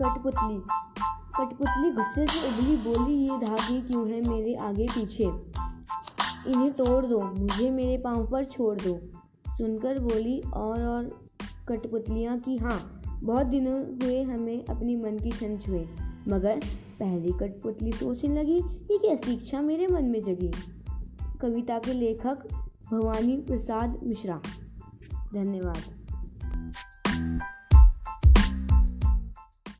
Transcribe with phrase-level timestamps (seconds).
[0.00, 0.62] कठपुतली।
[1.38, 5.24] कठपुतली गुस्से से उबली बोली, ये धागे क्यों हैं मेरे आगे पीछे?
[6.50, 9.00] इन्हें तोड़ दो, मुझे मेरे पाँव पर छोड़ दो।
[9.50, 11.28] सुनकर बोली, और और
[11.68, 15.88] कठपुतलियाँ की हाँ बहुत दिनों हुए हमें अपनी मन की छन छुए,
[16.28, 16.60] मगर
[17.00, 20.52] पहली कठपुतली सोचने लगी, ये कैसी इच्छा मेरे मन में जगी?
[21.40, 22.38] कविता के लेखक
[22.90, 24.40] भवानी प्रसाद मिश्रा।
[25.34, 25.97] धन्यवाद।